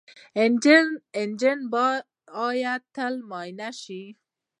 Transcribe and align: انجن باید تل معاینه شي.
انجن 1.25 1.59
باید 2.33 2.83
تل 2.95 3.13
معاینه 3.29 3.69
شي. 3.81 4.03